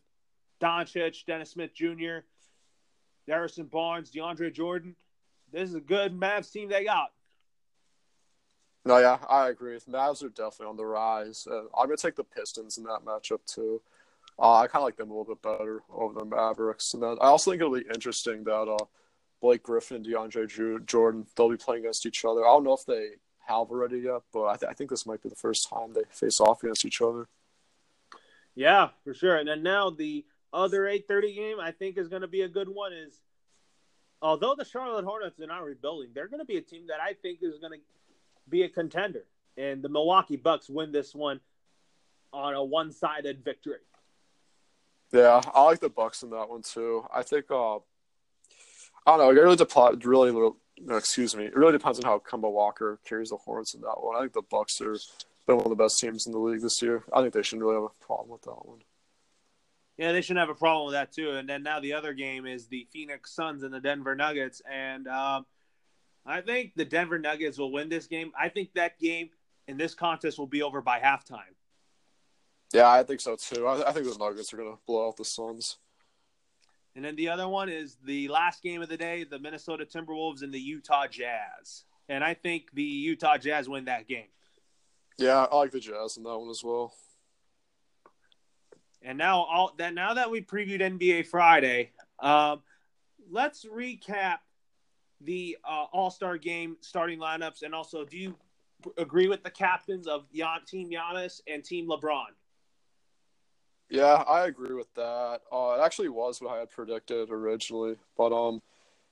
Doncic, 0.64 1.26
Dennis 1.26 1.50
Smith 1.50 1.74
Jr., 1.74 2.24
Harrison 3.28 3.66
Barnes, 3.66 4.10
DeAndre 4.10 4.52
Jordan. 4.52 4.96
This 5.52 5.68
is 5.68 5.74
a 5.74 5.80
good 5.80 6.18
Mavs 6.18 6.50
team 6.50 6.68
they 6.68 6.84
got. 6.84 7.10
No, 8.86 8.98
yeah, 8.98 9.18
I 9.28 9.48
agree. 9.48 9.78
The 9.78 9.92
Mavs 9.92 10.22
are 10.22 10.28
definitely 10.28 10.66
on 10.66 10.76
the 10.76 10.86
rise. 10.86 11.46
Uh, 11.50 11.60
I'm 11.76 11.86
gonna 11.86 11.96
take 11.96 12.16
the 12.16 12.24
Pistons 12.24 12.78
in 12.78 12.84
that 12.84 13.04
matchup 13.04 13.40
too. 13.46 13.80
Uh, 14.38 14.56
I 14.56 14.66
kind 14.66 14.80
of 14.80 14.84
like 14.84 14.96
them 14.96 15.10
a 15.10 15.16
little 15.16 15.34
bit 15.34 15.42
better 15.42 15.82
over 15.90 16.18
the 16.18 16.24
Mavericks, 16.24 16.92
and 16.94 17.02
then 17.02 17.16
I 17.20 17.26
also 17.26 17.50
think 17.50 17.60
it'll 17.60 17.74
be 17.74 17.84
interesting 17.94 18.44
that 18.44 18.68
uh, 18.68 18.84
Blake 19.40 19.62
Griffin 19.62 19.98
and 19.98 20.06
DeAndre 20.06 20.84
Jordan 20.86 21.26
they'll 21.36 21.48
be 21.48 21.56
playing 21.56 21.84
against 21.84 22.04
each 22.04 22.24
other. 22.24 22.44
I 22.44 22.48
don't 22.48 22.64
know 22.64 22.74
if 22.74 22.84
they 22.86 23.10
have 23.46 23.70
already 23.70 24.00
yet, 24.00 24.22
but 24.32 24.46
I, 24.46 24.56
th- 24.56 24.70
I 24.70 24.74
think 24.74 24.90
this 24.90 25.06
might 25.06 25.22
be 25.22 25.28
the 25.28 25.34
first 25.34 25.68
time 25.68 25.92
they 25.92 26.02
face 26.10 26.40
off 26.40 26.62
against 26.62 26.84
each 26.84 27.00
other. 27.00 27.28
Yeah, 28.54 28.88
for 29.02 29.14
sure. 29.14 29.36
And 29.36 29.48
then 29.48 29.62
now 29.62 29.90
the 29.90 30.24
other 30.54 30.82
8:30 30.82 31.34
game 31.34 31.60
I 31.60 31.72
think 31.72 31.98
is 31.98 32.08
going 32.08 32.22
to 32.22 32.28
be 32.28 32.42
a 32.42 32.48
good 32.48 32.68
one 32.68 32.92
is 32.92 33.20
although 34.22 34.54
the 34.56 34.64
Charlotte 34.64 35.04
Hornets 35.04 35.38
are 35.40 35.46
not 35.46 35.64
rebuilding, 35.64 36.10
they're 36.14 36.28
going 36.28 36.40
to 36.40 36.46
be 36.46 36.56
a 36.56 36.62
team 36.62 36.86
that 36.88 37.00
I 37.00 37.14
think 37.14 37.40
is 37.42 37.58
going 37.58 37.72
to 37.72 37.78
be 38.48 38.62
a 38.62 38.68
contender. 38.68 39.24
And 39.56 39.82
the 39.82 39.88
Milwaukee 39.88 40.36
Bucks 40.36 40.68
win 40.68 40.92
this 40.92 41.14
one 41.14 41.40
on 42.32 42.54
a 42.54 42.64
one-sided 42.64 43.44
victory. 43.44 43.78
Yeah, 45.12 45.40
I 45.54 45.62
like 45.62 45.80
the 45.80 45.88
Bucks 45.88 46.22
in 46.22 46.30
that 46.30 46.48
one 46.48 46.62
too. 46.62 47.04
I 47.14 47.22
think 47.22 47.50
uh, 47.50 47.76
I 47.76 47.80
don't 49.06 49.18
know. 49.18 49.30
It 49.30 49.34
really 49.34 49.56
depends. 49.56 50.04
Really, 50.04 50.32
no, 50.32 50.96
excuse 50.96 51.36
me. 51.36 51.44
It 51.44 51.54
really 51.54 51.72
depends 51.72 52.00
on 52.00 52.04
how 52.04 52.18
Kemba 52.18 52.50
Walker 52.50 52.98
carries 53.06 53.30
the 53.30 53.36
Hornets 53.36 53.74
in 53.74 53.82
that 53.82 54.02
one. 54.02 54.16
I 54.16 54.20
think 54.20 54.32
the 54.32 54.42
Bucks 54.42 54.80
are 54.80 54.96
been 55.46 55.56
one 55.56 55.66
of 55.66 55.70
the 55.70 55.82
best 55.82 55.98
teams 56.00 56.26
in 56.26 56.32
the 56.32 56.38
league 56.38 56.62
this 56.62 56.80
year. 56.82 57.04
I 57.12 57.20
think 57.20 57.34
they 57.34 57.42
shouldn't 57.42 57.64
really 57.64 57.76
have 57.76 57.84
a 57.84 58.04
problem 58.04 58.30
with 58.30 58.42
that 58.42 58.66
one. 58.66 58.80
Yeah, 59.96 60.12
they 60.12 60.22
shouldn't 60.22 60.40
have 60.46 60.54
a 60.54 60.58
problem 60.58 60.86
with 60.86 60.94
that 60.94 61.12
too. 61.12 61.32
And 61.32 61.48
then 61.48 61.62
now 61.62 61.80
the 61.80 61.92
other 61.92 62.14
game 62.14 62.46
is 62.46 62.66
the 62.66 62.86
Phoenix 62.92 63.32
Suns 63.32 63.62
and 63.62 63.72
the 63.72 63.80
Denver 63.80 64.14
Nuggets, 64.16 64.60
and 64.70 65.06
um, 65.06 65.46
I 66.26 66.40
think 66.40 66.72
the 66.74 66.84
Denver 66.84 67.18
Nuggets 67.18 67.58
will 67.58 67.70
win 67.70 67.88
this 67.88 68.06
game. 68.06 68.32
I 68.38 68.48
think 68.48 68.74
that 68.74 68.98
game 68.98 69.30
in 69.68 69.76
this 69.76 69.94
contest 69.94 70.38
will 70.38 70.46
be 70.46 70.62
over 70.62 70.80
by 70.80 70.98
halftime. 70.98 71.54
Yeah, 72.72 72.90
I 72.90 73.04
think 73.04 73.20
so 73.20 73.36
too. 73.36 73.66
I, 73.66 73.88
I 73.88 73.92
think 73.92 74.06
the 74.06 74.18
Nuggets 74.18 74.52
are 74.52 74.56
going 74.56 74.72
to 74.72 74.78
blow 74.86 75.06
out 75.06 75.16
the 75.16 75.24
Suns. 75.24 75.76
And 76.96 77.04
then 77.04 77.16
the 77.16 77.28
other 77.28 77.48
one 77.48 77.68
is 77.68 77.96
the 78.04 78.28
last 78.28 78.62
game 78.62 78.82
of 78.82 78.88
the 78.88 78.96
day: 78.96 79.24
the 79.24 79.38
Minnesota 79.38 79.84
Timberwolves 79.84 80.42
and 80.42 80.52
the 80.52 80.60
Utah 80.60 81.06
Jazz. 81.06 81.84
And 82.08 82.22
I 82.22 82.34
think 82.34 82.72
the 82.74 82.82
Utah 82.82 83.38
Jazz 83.38 83.68
win 83.68 83.86
that 83.86 84.08
game. 84.08 84.26
Yeah, 85.18 85.46
I 85.50 85.56
like 85.56 85.70
the 85.70 85.80
Jazz 85.80 86.16
in 86.16 86.24
that 86.24 86.38
one 86.38 86.50
as 86.50 86.62
well. 86.64 86.92
And 89.04 89.18
now 89.18 89.42
all 89.42 89.74
that 89.76 89.94
now 89.94 90.14
that 90.14 90.30
we 90.30 90.40
previewed 90.40 90.80
NBA 90.80 91.26
Friday, 91.26 91.92
um, 92.20 92.62
let's 93.30 93.64
recap 93.66 94.38
the 95.20 95.58
uh, 95.64 95.84
All 95.92 96.10
Star 96.10 96.38
Game 96.38 96.76
starting 96.80 97.18
lineups, 97.18 97.62
and 97.62 97.74
also, 97.74 98.04
do 98.04 98.16
you 98.16 98.34
agree 98.96 99.28
with 99.28 99.42
the 99.42 99.50
captains 99.50 100.06
of 100.06 100.24
Team 100.66 100.90
Giannis 100.90 101.40
and 101.46 101.62
Team 101.62 101.88
LeBron? 101.88 102.26
Yeah, 103.90 104.24
I 104.26 104.46
agree 104.46 104.74
with 104.74 104.92
that. 104.94 105.40
Uh, 105.52 105.76
it 105.78 105.84
actually 105.84 106.08
was 106.08 106.40
what 106.40 106.54
I 106.54 106.60
had 106.60 106.70
predicted 106.70 107.30
originally, 107.30 107.96
but 108.16 108.32
um, 108.32 108.62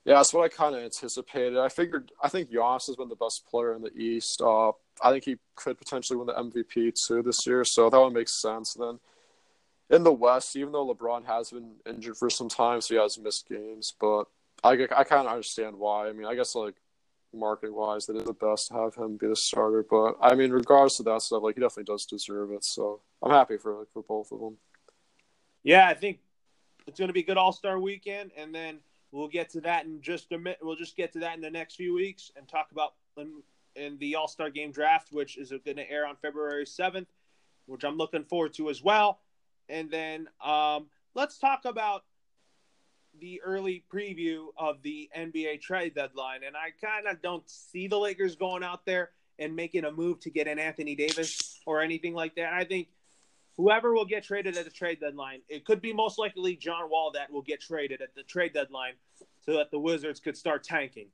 yeah, 0.05 0.21
it's 0.21 0.33
what 0.33 0.45
I 0.45 0.49
kind 0.49 0.75
of 0.75 0.83
anticipated. 0.83 1.59
I 1.59 1.69
figured 1.69 2.13
I 2.23 2.29
think 2.29 2.51
Giannis 2.51 2.87
has 2.87 2.97
been 2.97 3.09
the 3.09 3.17
best 3.17 3.47
player 3.47 3.75
in 3.75 3.83
the 3.83 3.95
East. 3.95 4.41
Uh, 4.41 4.71
I 5.03 5.11
think 5.11 5.25
he 5.25 5.37
could 5.55 5.79
potentially 5.79 6.17
win 6.17 6.27
the 6.27 6.35
MVP 6.35 7.07
too 7.07 7.23
this 7.23 7.47
year, 7.47 7.65
so 7.65 7.91
that 7.91 8.01
would 8.01 8.15
make 8.15 8.29
sense. 8.29 8.75
Then 8.75 8.99
in 9.93 10.03
the 10.03 10.13
West, 10.13 10.57
even 10.57 10.73
though 10.73 10.93
LeBron 10.93 11.27
has 11.27 11.51
been 11.51 11.75
injured 11.87 12.17
for 12.17 12.31
some 12.31 12.49
time, 12.49 12.81
so 12.81 12.95
he 12.95 13.01
has 13.01 13.19
missed 13.19 13.49
games, 13.49 13.95
but 14.01 14.25
I, 14.65 14.71
I 14.97 15.05
kind 15.05 15.27
of 15.27 15.33
understand 15.33 15.77
why. 15.77 16.09
I 16.09 16.13
mean, 16.13 16.27
I 16.27 16.35
guess 16.35 16.55
like 16.55 16.77
marketing 17.35 17.75
wise, 17.75 18.09
it 18.09 18.17
is 18.17 18.25
the 18.25 18.33
best 18.33 18.69
to 18.69 18.75
have 18.75 18.95
him 18.95 19.19
be 19.19 19.29
the 19.29 19.37
starter. 19.37 19.85
But 19.89 20.17
I 20.21 20.35
mean, 20.35 20.51
regardless 20.51 20.99
of 20.99 21.05
that 21.05 21.21
stuff, 21.21 21.43
like 21.43 21.57
he 21.57 21.61
definitely 21.61 21.93
does 21.93 22.07
deserve 22.07 22.53
it. 22.53 22.65
So 22.65 23.01
I'm 23.23 23.31
happy 23.31 23.59
for 23.59 23.81
like 23.81 23.89
for 23.93 24.03
both 24.03 24.33
of 24.33 24.41
them. 24.41 24.57
Yeah, 25.63 25.87
I 25.87 25.95
think 25.95 26.21
it's 26.87 26.99
going 26.99 27.09
to 27.09 27.15
be 27.15 27.21
a 27.21 27.25
good 27.25 27.37
All 27.37 27.53
Star 27.53 27.79
weekend, 27.79 28.31
and 28.37 28.55
then 28.55 28.79
we'll 29.11 29.29
get 29.29 29.51
to 29.51 29.61
that 29.61 29.85
in 29.85 30.01
just 30.01 30.33
a 30.33 30.39
minute. 30.39 30.61
We'll 30.63 30.77
just 30.77 30.97
get 30.97 31.13
to 31.13 31.19
that 31.21 31.37
in 31.37 31.43
the 31.43 31.51
next 31.51 31.77
few 31.77 31.95
weeks 31.95 32.33
and 32.35 32.49
talk 32.49 32.73
about 32.73 32.95
in, 33.19 33.43
in 33.77 33.99
the 33.99 34.15
All 34.15 34.29
Star 34.29 34.49
Game 34.49 34.73
draft, 34.73 35.09
which 35.13 35.37
is 35.37 35.51
going 35.51 35.77
to 35.77 35.91
air 35.91 36.07
on 36.07 36.17
February 36.17 36.65
seventh, 36.65 37.09
which 37.67 37.85
I'm 37.85 37.99
looking 37.99 38.25
forward 38.25 38.55
to 38.55 38.71
as 38.71 38.83
well 38.83 39.21
and 39.69 39.91
then 39.91 40.29
um, 40.45 40.87
let's 41.15 41.39
talk 41.39 41.65
about 41.65 42.05
the 43.21 43.41
early 43.43 43.85
preview 43.93 44.47
of 44.57 44.83
the 44.83 45.09
NBA 45.17 45.61
trade 45.61 45.95
deadline. 45.95 46.41
And 46.47 46.57
I 46.57 46.71
kind 46.85 47.07
of 47.07 47.23
don't 47.23 47.49
see 47.49 47.87
the 47.87 47.99
Lakers 47.99 48.37
going 48.37 48.63
out 48.63 48.87
there 48.87 49.11
and 49.39 49.55
making 49.55 49.85
a 49.85 49.93
move 49.93 50.21
to 50.21 50.31
get 50.31 50.47
an 50.47 50.59
Anthony 50.59 50.95
Davis 50.95 51.61
or 51.67 51.81
anything 51.81 52.15
like 52.15 52.35
that. 52.37 52.53
I 52.53 52.65
think 52.65 52.89
whoever 53.57 53.93
will 53.93 54.05
get 54.05 54.25
traded 54.25 54.57
at 54.57 54.65
the 54.65 54.71
trade 54.71 55.01
deadline, 55.01 55.41
it 55.49 55.65
could 55.65 55.83
be 55.83 55.93
most 55.93 56.19
likely 56.19 56.57
John 56.57 56.91
Wall 56.91 57.13
that 57.15 57.31
will 57.31 57.43
get 57.43 57.61
traded 57.61 58.01
at 58.01 58.15
the 58.15 58.23
trade 58.23 58.55
deadline 58.55 58.95
so 59.45 59.53
that 59.55 59.71
the 59.71 59.79
Wizards 59.79 60.21
could 60.21 60.37
start 60.37 60.65
tanking. 60.65 61.09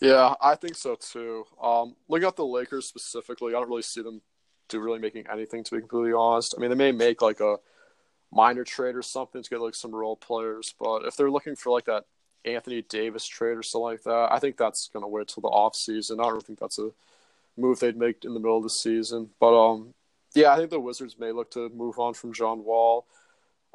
Yeah, 0.00 0.34
I 0.40 0.54
think 0.54 0.76
so 0.76 0.94
too. 0.94 1.44
Um, 1.62 1.94
look 2.08 2.22
at 2.22 2.36
the 2.36 2.44
Lakers 2.44 2.86
specifically. 2.86 3.54
I 3.54 3.58
don't 3.60 3.68
really 3.68 3.82
see 3.82 4.02
them 4.02 4.22
really 4.78 4.98
making 4.98 5.26
anything 5.32 5.64
to 5.64 5.74
be 5.74 5.80
completely 5.80 6.12
honest. 6.12 6.54
I 6.56 6.60
mean, 6.60 6.70
they 6.70 6.76
may 6.76 6.92
make 6.92 7.22
like 7.22 7.40
a 7.40 7.56
minor 8.32 8.64
trade 8.64 8.94
or 8.94 9.02
something 9.02 9.42
to 9.42 9.50
get 9.50 9.60
like 9.60 9.74
some 9.74 9.94
role 9.94 10.16
players, 10.16 10.74
but 10.78 11.04
if 11.04 11.16
they're 11.16 11.30
looking 11.30 11.56
for 11.56 11.70
like 11.70 11.86
that 11.86 12.04
Anthony 12.44 12.82
Davis 12.82 13.26
trade 13.26 13.56
or 13.56 13.62
something 13.62 13.84
like 13.84 14.02
that, 14.04 14.28
I 14.30 14.38
think 14.38 14.56
that's 14.56 14.88
gonna 14.92 15.08
wait 15.08 15.28
till 15.28 15.40
the 15.40 15.48
off 15.48 15.74
season. 15.74 16.20
I 16.20 16.24
don't 16.24 16.44
think 16.44 16.58
that's 16.58 16.78
a 16.78 16.90
move 17.56 17.80
they'd 17.80 17.96
make 17.96 18.24
in 18.24 18.34
the 18.34 18.40
middle 18.40 18.56
of 18.56 18.62
the 18.62 18.70
season. 18.70 19.30
But 19.40 19.58
um, 19.58 19.94
yeah, 20.34 20.52
I 20.52 20.56
think 20.56 20.70
the 20.70 20.80
Wizards 20.80 21.18
may 21.18 21.32
look 21.32 21.50
to 21.52 21.68
move 21.70 21.98
on 21.98 22.14
from 22.14 22.32
John 22.32 22.64
Wall. 22.64 23.06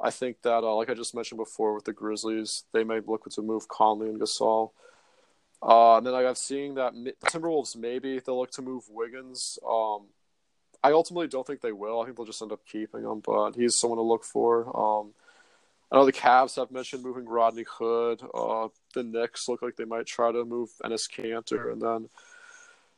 I 0.00 0.10
think 0.10 0.42
that, 0.42 0.62
uh, 0.62 0.74
like 0.74 0.90
I 0.90 0.94
just 0.94 1.14
mentioned 1.14 1.38
before, 1.38 1.74
with 1.74 1.84
the 1.84 1.92
Grizzlies, 1.92 2.64
they 2.72 2.84
may 2.84 3.00
look 3.00 3.28
to 3.30 3.42
move 3.42 3.68
Conley 3.68 4.08
and 4.08 4.20
Gasol. 4.20 4.72
Uh, 5.62 5.96
and 5.96 6.06
then 6.06 6.12
like, 6.12 6.26
I've 6.26 6.36
seen 6.36 6.74
that 6.74 6.92
the 6.92 7.14
Timberwolves 7.24 7.76
maybe 7.76 8.20
they'll 8.20 8.38
look 8.38 8.50
to 8.52 8.62
move 8.62 8.84
Wiggins. 8.90 9.58
Um, 9.66 10.02
I 10.82 10.92
ultimately 10.92 11.28
don't 11.28 11.46
think 11.46 11.60
they 11.60 11.72
will. 11.72 12.00
I 12.00 12.04
think 12.04 12.16
they'll 12.16 12.26
just 12.26 12.42
end 12.42 12.52
up 12.52 12.66
keeping 12.66 13.02
him, 13.02 13.20
but 13.24 13.52
he's 13.52 13.78
someone 13.78 13.98
to 13.98 14.02
look 14.02 14.24
for. 14.24 14.64
Um, 14.76 15.14
I 15.90 15.96
know 15.96 16.04
the 16.04 16.12
Cavs 16.12 16.56
have 16.56 16.70
mentioned 16.70 17.04
moving 17.04 17.26
Rodney 17.26 17.64
Hood. 17.68 18.22
Uh, 18.34 18.68
the 18.94 19.04
Knicks 19.04 19.48
look 19.48 19.62
like 19.62 19.76
they 19.76 19.84
might 19.84 20.06
try 20.06 20.32
to 20.32 20.44
move 20.44 20.70
Enes 20.84 21.08
Kanter, 21.10 21.72
and 21.72 21.80
then 21.80 22.08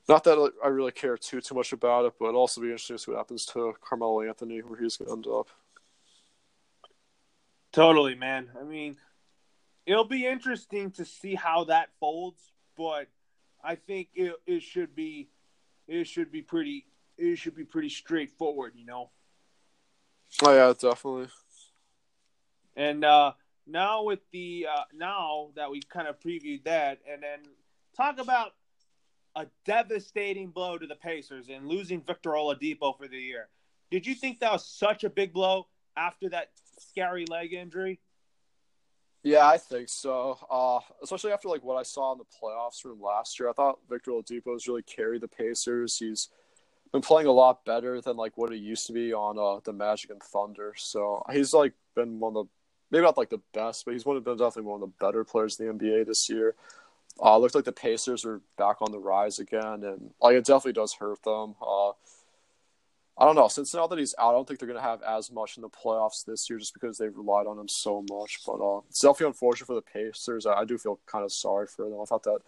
not 0.08 0.24
that 0.24 0.52
I 0.64 0.68
really 0.68 0.92
care 0.92 1.18
too 1.18 1.40
too 1.40 1.54
much 1.54 1.72
about 1.72 2.06
it, 2.06 2.14
but 2.18 2.34
also 2.34 2.60
be 2.60 2.68
interesting 2.68 2.96
to 2.96 3.02
see 3.02 3.10
what 3.10 3.18
happens 3.18 3.44
to 3.46 3.74
Carmelo 3.82 4.22
Anthony, 4.22 4.60
where 4.60 4.80
he's 4.80 4.96
going 4.96 5.08
to 5.08 5.16
end 5.16 5.26
up. 5.26 5.48
Totally, 7.72 8.14
man. 8.14 8.48
I 8.58 8.64
mean, 8.64 8.96
it'll 9.84 10.04
be 10.04 10.26
interesting 10.26 10.90
to 10.92 11.04
see 11.04 11.34
how 11.34 11.64
that 11.64 11.90
folds, 12.00 12.40
but 12.76 13.08
I 13.62 13.74
think 13.74 14.08
it, 14.14 14.34
it 14.46 14.62
should 14.62 14.94
be 14.94 15.28
it 15.86 16.06
should 16.06 16.32
be 16.32 16.40
pretty 16.40 16.86
it 17.18 17.36
should 17.36 17.56
be 17.56 17.64
pretty 17.64 17.88
straightforward, 17.88 18.72
you 18.76 18.86
know. 18.86 19.10
Oh 20.42 20.52
yeah, 20.52 20.72
definitely. 20.78 21.28
And 22.76 23.04
uh, 23.04 23.32
now 23.66 24.04
with 24.04 24.20
the 24.32 24.66
uh, 24.72 24.82
now 24.94 25.50
that 25.56 25.70
we 25.70 25.80
kind 25.82 26.06
of 26.06 26.20
previewed 26.20 26.64
that, 26.64 27.00
and 27.10 27.22
then 27.22 27.40
talk 27.96 28.18
about 28.18 28.52
a 29.34 29.46
devastating 29.64 30.50
blow 30.50 30.78
to 30.78 30.86
the 30.86 30.94
Pacers 30.94 31.48
and 31.48 31.66
losing 31.66 32.02
Victor 32.02 32.30
Oladipo 32.30 32.96
for 32.96 33.08
the 33.08 33.18
year. 33.18 33.48
Did 33.90 34.06
you 34.06 34.14
think 34.14 34.40
that 34.40 34.52
was 34.52 34.66
such 34.66 35.04
a 35.04 35.10
big 35.10 35.32
blow 35.32 35.66
after 35.96 36.28
that 36.30 36.50
scary 36.78 37.24
leg 37.26 37.52
injury? 37.52 38.00
Yeah, 39.22 39.46
I 39.46 39.58
think 39.58 39.88
so. 39.88 40.38
Uh, 40.50 40.80
especially 41.02 41.32
after 41.32 41.48
like 41.48 41.64
what 41.64 41.76
I 41.76 41.82
saw 41.82 42.12
in 42.12 42.18
the 42.18 42.24
playoffs 42.24 42.80
from 42.80 43.00
last 43.00 43.38
year, 43.38 43.48
I 43.48 43.52
thought 43.52 43.78
Victor 43.88 44.12
Oladipo 44.12 44.52
has 44.52 44.68
really 44.68 44.82
carried 44.82 45.22
the 45.22 45.28
Pacers. 45.28 45.98
He's 45.98 46.28
been 46.92 47.02
playing 47.02 47.26
a 47.26 47.32
lot 47.32 47.64
better 47.64 48.00
than 48.00 48.16
like 48.16 48.36
what 48.36 48.52
he 48.52 48.58
used 48.58 48.86
to 48.86 48.92
be 48.92 49.12
on 49.12 49.38
uh, 49.38 49.60
the 49.64 49.72
Magic 49.72 50.10
and 50.10 50.22
Thunder. 50.22 50.74
So 50.76 51.24
he's 51.32 51.52
like 51.52 51.74
been 51.94 52.18
one 52.18 52.36
of 52.36 52.46
the 52.46 52.50
maybe 52.90 53.04
not 53.04 53.18
like 53.18 53.30
the 53.30 53.42
best, 53.52 53.84
but 53.84 53.92
he's 53.92 54.06
one 54.06 54.16
of 54.16 54.24
the 54.24 54.34
definitely 54.34 54.70
one 54.70 54.82
of 54.82 54.88
the 54.88 55.04
better 55.04 55.24
players 55.24 55.58
in 55.58 55.66
the 55.66 55.72
NBA 55.72 56.06
this 56.06 56.28
year. 56.28 56.54
Uh, 57.20 57.36
looked 57.36 57.54
like 57.54 57.64
the 57.64 57.72
Pacers 57.72 58.24
are 58.24 58.40
back 58.56 58.76
on 58.80 58.92
the 58.92 58.98
rise 58.98 59.38
again, 59.38 59.82
and 59.84 60.10
like 60.20 60.36
it 60.36 60.44
definitely 60.44 60.72
does 60.72 60.94
hurt 60.94 61.22
them. 61.24 61.56
Uh, 61.60 61.90
I 63.20 63.24
don't 63.24 63.34
know. 63.34 63.48
Since 63.48 63.74
now 63.74 63.88
that 63.88 63.98
he's 63.98 64.14
out, 64.18 64.30
I 64.30 64.32
don't 64.32 64.46
think 64.46 64.60
they're 64.60 64.68
going 64.68 64.80
to 64.80 64.88
have 64.88 65.02
as 65.02 65.32
much 65.32 65.56
in 65.56 65.62
the 65.62 65.68
playoffs 65.68 66.24
this 66.24 66.48
year, 66.48 66.58
just 66.60 66.72
because 66.72 66.96
they've 66.96 67.16
relied 67.16 67.48
on 67.48 67.58
him 67.58 67.66
so 67.66 68.04
much. 68.08 68.40
But 68.46 68.60
uh, 68.60 68.82
it's 68.88 69.00
definitely 69.00 69.26
unfortunate 69.26 69.66
for 69.66 69.74
the 69.74 69.82
Pacers. 69.82 70.46
I, 70.46 70.60
I, 70.60 70.64
do 70.64 70.78
feel 70.78 71.00
kind 71.06 71.24
of 71.24 71.32
sorry 71.32 71.66
for 71.66 71.88
them. 71.88 71.98
I 72.00 72.04
thought 72.04 72.22
that 72.22 72.38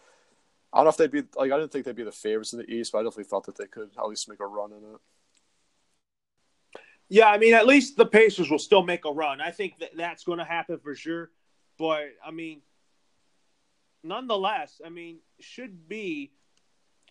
I 0.73 0.79
don't 0.79 0.85
know 0.85 0.91
if 0.91 0.97
they'd 0.97 1.11
be 1.11 1.25
like 1.37 1.51
I 1.51 1.59
didn't 1.59 1.73
think 1.73 1.85
they'd 1.85 1.97
be 1.97 2.05
the 2.05 2.13
favorites 2.13 2.53
in 2.53 2.61
the 2.61 2.71
East, 2.71 2.93
but 2.93 2.99
I 2.99 3.03
definitely 3.03 3.25
thought 3.25 3.47
that 3.47 3.57
they 3.57 3.67
could 3.67 3.91
at 3.99 4.09
least 4.09 4.29
make 4.29 4.41
a 4.41 4.47
run 4.47 4.73
in 4.73 4.79
it. 4.79 5.01
Yeah, 7.09 7.27
I 7.27 7.39
mean, 7.39 7.55
at 7.55 7.67
least 7.67 7.97
the 7.97 8.07
Pacers 8.07 8.49
will 8.49 8.61
still 8.61 8.85
make 8.85 9.05
a 9.05 9.11
run. 9.11 9.41
I 9.41 9.51
think 9.51 9.81
that 9.81 9.91
that's 9.97 10.23
going 10.23 10.39
to 10.39 10.45
happen 10.45 10.79
for 10.79 10.95
sure. 10.95 11.31
But 11.77 12.05
I 12.25 12.31
mean, 12.31 12.63
nonetheless, 14.05 14.81
I 14.85 14.91
mean, 14.91 15.19
should 15.41 15.89
be, 15.89 16.31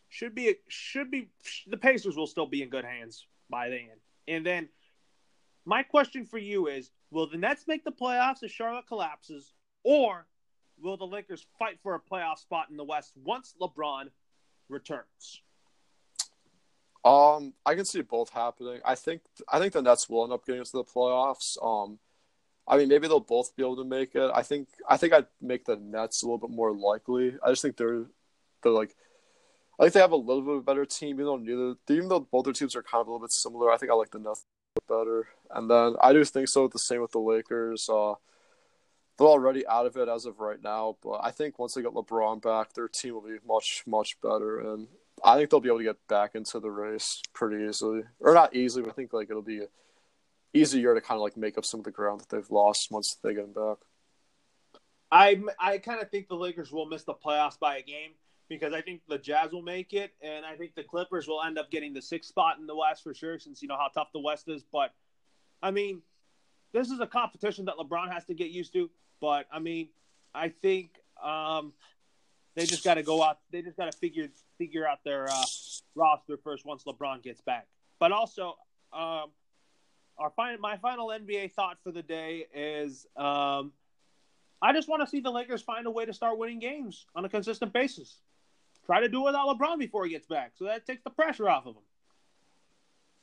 should 0.07 0.33
be, 0.33 0.55
should 0.69 1.11
be. 1.11 1.31
The 1.67 1.75
Pacers 1.75 2.15
will 2.15 2.27
still 2.27 2.45
be 2.45 2.63
in 2.63 2.69
good 2.69 2.85
hands 2.85 3.27
by 3.49 3.67
then. 3.69 3.89
And 4.25 4.45
then, 4.45 4.69
my 5.65 5.83
question 5.83 6.25
for 6.25 6.37
you 6.37 6.67
is: 6.67 6.91
Will 7.11 7.27
the 7.29 7.37
Nets 7.37 7.65
make 7.67 7.83
the 7.83 7.91
playoffs 7.91 8.41
if 8.41 8.51
Charlotte 8.51 8.87
collapses, 8.87 9.53
or 9.83 10.27
will 10.81 10.97
the 10.97 11.05
Lakers 11.05 11.45
fight 11.57 11.79
for 11.81 11.95
a 11.95 11.99
playoff 11.99 12.39
spot 12.39 12.67
in 12.69 12.77
the 12.77 12.83
West 12.83 13.13
once 13.15 13.55
LeBron 13.61 14.05
returns? 14.69 15.41
Um, 17.05 17.53
I 17.65 17.75
can 17.75 17.85
see 17.85 18.01
both 18.01 18.29
happening. 18.31 18.81
I 18.83 18.95
think 18.95 19.21
I 19.47 19.59
think 19.59 19.73
the 19.73 19.81
Nets 19.81 20.09
will 20.09 20.23
end 20.23 20.33
up 20.33 20.45
getting 20.45 20.59
into 20.59 20.73
the 20.73 20.83
playoffs. 20.83 21.57
Um, 21.63 21.99
I 22.67 22.77
mean, 22.77 22.89
maybe 22.89 23.07
they'll 23.07 23.19
both 23.19 23.55
be 23.55 23.63
able 23.63 23.77
to 23.77 23.85
make 23.85 24.15
it. 24.15 24.31
I 24.33 24.43
think 24.43 24.67
I 24.87 24.97
think 24.97 25.13
I'd 25.13 25.27
make 25.41 25.65
the 25.65 25.77
Nets 25.77 26.21
a 26.21 26.25
little 26.25 26.37
bit 26.37 26.49
more 26.49 26.73
likely. 26.73 27.35
I 27.43 27.49
just 27.49 27.61
think 27.61 27.77
they're 27.77 28.05
they're 28.61 28.71
like 28.71 28.95
I 29.79 29.83
think 29.83 29.93
they 29.93 30.01
have 30.01 30.11
a 30.11 30.17
little 30.17 30.41
bit 30.41 30.53
of 30.55 30.59
a 30.59 30.63
better 30.63 30.85
team, 30.85 31.15
even 31.15 31.25
though 31.25 31.37
neither 31.37 31.75
even 31.89 32.09
though 32.09 32.19
both 32.19 32.43
their 32.43 32.53
teams 32.53 32.75
are 32.75 32.83
kind 32.83 33.01
of 33.01 33.07
a 33.07 33.11
little 33.11 33.25
bit 33.25 33.31
similar. 33.31 33.71
I 33.71 33.77
think 33.77 33.91
I 33.91 33.95
like 33.95 34.11
the 34.11 34.19
Nets 34.19 34.45
better. 34.87 35.27
And 35.51 35.69
then 35.69 35.95
I 36.01 36.11
do 36.11 36.23
think 36.25 36.49
so. 36.49 36.67
The 36.67 36.79
same 36.79 37.01
with 37.01 37.11
the 37.11 37.19
Lakers. 37.19 37.89
Uh, 37.89 38.15
they're 39.19 39.27
already 39.27 39.67
out 39.67 39.85
of 39.85 39.97
it 39.97 40.07
as 40.07 40.25
of 40.25 40.39
right 40.39 40.61
now, 40.63 40.95
but 41.03 41.19
I 41.21 41.31
think 41.31 41.59
once 41.59 41.73
they 41.73 41.81
get 41.81 41.91
LeBron 41.91 42.41
back, 42.41 42.73
their 42.73 42.87
team 42.87 43.13
will 43.13 43.21
be 43.21 43.37
much 43.45 43.83
much 43.85 44.19
better, 44.21 44.59
and 44.59 44.87
I 45.23 45.35
think 45.35 45.49
they'll 45.49 45.59
be 45.59 45.67
able 45.67 45.79
to 45.79 45.83
get 45.83 46.07
back 46.07 46.35
into 46.35 46.59
the 46.59 46.71
race 46.71 47.21
pretty 47.33 47.67
easily, 47.67 48.03
or 48.21 48.33
not 48.33 48.55
easily, 48.55 48.83
but 48.83 48.91
I 48.91 48.93
think 48.93 49.11
like 49.11 49.29
it'll 49.29 49.41
be 49.41 49.63
easier 50.53 50.81
year 50.81 50.93
to 50.93 51.01
kind 51.01 51.17
of 51.17 51.21
like 51.21 51.37
make 51.37 51.57
up 51.57 51.65
some 51.65 51.81
of 51.81 51.83
the 51.83 51.91
ground 51.91 52.21
that 52.21 52.29
they've 52.29 52.49
lost 52.49 52.91
once 52.91 53.17
they 53.21 53.33
get 53.33 53.43
him 53.43 53.53
back. 53.53 53.77
I 55.11 55.41
I 55.59 55.77
kind 55.79 56.01
of 56.01 56.09
think 56.09 56.29
the 56.29 56.35
Lakers 56.35 56.71
will 56.71 56.85
miss 56.85 57.03
the 57.03 57.13
playoffs 57.13 57.59
by 57.59 57.77
a 57.77 57.83
game 57.83 58.11
because 58.47 58.73
I 58.73 58.81
think 58.81 59.01
the 59.09 59.17
Jazz 59.17 59.51
will 59.51 59.61
make 59.61 59.93
it, 59.93 60.13
and 60.21 60.45
I 60.45 60.55
think 60.55 60.75
the 60.75 60.83
Clippers 60.83 61.27
will 61.27 61.43
end 61.43 61.59
up 61.59 61.69
getting 61.69 61.93
the 61.93 62.01
sixth 62.01 62.29
spot 62.29 62.57
in 62.57 62.67
the 62.67 62.75
West 62.75 63.03
for 63.03 63.13
sure, 63.13 63.37
since 63.37 63.61
you 63.61 63.67
know 63.67 63.77
how 63.77 63.89
tough 63.93 64.13
the 64.13 64.19
West 64.21 64.47
is. 64.47 64.63
But 64.63 64.93
I 65.61 65.71
mean, 65.71 66.03
this 66.73 66.89
is 66.89 66.99
a 66.99 67.07
competition 67.07 67.65
that 67.65 67.75
LeBron 67.75 68.11
has 68.11 68.25
to 68.25 68.33
get 68.33 68.49
used 68.49 68.73
to. 68.73 68.89
But 69.21 69.47
I 69.51 69.59
mean, 69.59 69.89
I 70.33 70.49
think 70.49 70.91
um, 71.23 71.73
they 72.55 72.65
just 72.65 72.83
got 72.83 72.95
to 72.95 73.03
go 73.03 73.23
out. 73.23 73.39
They 73.51 73.61
just 73.61 73.77
got 73.77 73.91
to 73.91 73.97
figure 73.97 74.27
figure 74.57 74.87
out 74.87 75.03
their 75.03 75.27
uh, 75.29 75.45
roster 75.95 76.37
first 76.37 76.65
once 76.65 76.83
LeBron 76.83 77.23
gets 77.23 77.41
back. 77.41 77.67
But 77.99 78.11
also, 78.11 78.57
um, 78.93 79.31
our 80.17 80.31
final, 80.35 80.59
my 80.59 80.77
final 80.77 81.07
NBA 81.07 81.53
thought 81.53 81.77
for 81.83 81.91
the 81.91 82.03
day 82.03 82.45
is 82.53 83.07
um, 83.15 83.71
I 84.61 84.73
just 84.73 84.87
want 84.87 85.01
to 85.01 85.07
see 85.07 85.19
the 85.19 85.31
Lakers 85.31 85.61
find 85.61 85.85
a 85.87 85.91
way 85.91 86.05
to 86.05 86.13
start 86.13 86.37
winning 86.37 86.59
games 86.59 87.05
on 87.15 87.25
a 87.25 87.29
consistent 87.29 87.73
basis. 87.73 88.21
Try 88.85 89.01
to 89.01 89.09
do 89.09 89.21
it 89.21 89.25
without 89.25 89.47
LeBron 89.47 89.77
before 89.79 90.05
he 90.05 90.11
gets 90.11 90.27
back, 90.27 90.53
so 90.55 90.65
that 90.65 90.85
takes 90.85 91.03
the 91.03 91.09
pressure 91.09 91.49
off 91.49 91.65
of 91.65 91.75
him. 91.75 91.83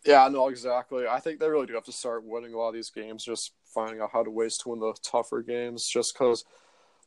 Yeah, 0.07 0.29
no, 0.29 0.49
exactly. 0.49 1.07
I 1.09 1.19
think 1.19 1.41
they 1.41 1.49
really 1.49 1.67
do 1.67 1.75
have 1.75 1.85
to 1.85 1.93
start 1.93 2.25
winning 2.25 2.55
a 2.55 2.57
lot 2.57 2.69
of 2.69 2.75
these 2.75 2.91
games, 2.91 3.25
just 3.25 3.53
finding 3.75 4.01
out 4.01 4.11
how 4.13 4.23
to 4.23 4.31
ways 4.31 4.57
to 4.59 4.69
win 4.69 4.79
the 4.79 4.95
tougher 5.03 5.43
games. 5.43 5.89
Just 5.89 6.15
because, 6.15 6.45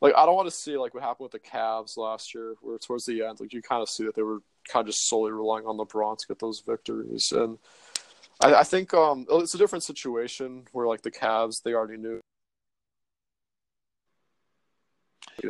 like, 0.02 0.14
I 0.18 0.26
don't 0.26 0.36
want 0.36 0.50
to 0.50 0.56
see 0.56 0.78
like 0.78 0.94
what 0.94 1.04
happened 1.04 1.30
with 1.32 1.42
the 1.42 1.50
Cavs 1.50 1.98
last 1.98 2.36
year, 2.36 2.56
where 2.62 2.78
towards 2.78 3.06
the 3.06 3.24
end, 3.24 3.40
like 3.40 3.54
you 3.54 3.62
kind 3.62 3.82
of 3.82 3.90
see 3.90 4.04
that 4.04 4.16
they 4.16 4.22
were 4.22 4.40
kind 4.68 4.82
of 4.82 4.94
just 4.94 5.08
solely 5.08 5.32
relying 5.32 5.66
on 5.66 5.78
LeBron 5.78 6.18
to 6.18 6.28
get 6.28 6.40
those 6.40 6.62
victories, 6.66 7.32
and 7.32 7.58
I, 8.42 8.56
I 8.56 8.64
think 8.64 8.94
um, 8.94 9.26
it's 9.30 9.54
a 9.54 9.58
different 9.58 9.84
situation 9.84 10.66
where 10.74 10.88
like 10.88 11.02
the 11.02 11.12
Cavs, 11.12 11.64
they 11.64 11.74
already 11.74 11.98
knew. 11.98 12.20